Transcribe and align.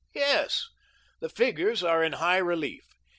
Yes. 0.15 0.67
The 1.19 1.29
figures 1.29 1.83
are 1.83 2.03
in 2.03 2.13
high 2.13 2.39
relief. 2.39 2.85